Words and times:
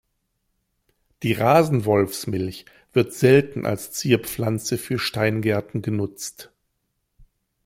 Die 1.21 1.33
Rasen-Wolfsmilch 1.33 2.65
wird 2.91 3.13
selten 3.13 3.67
als 3.67 3.91
Zierpflanze 3.91 4.79
für 4.79 4.97
Steingärten 4.97 5.83
genutzt. 5.83 6.49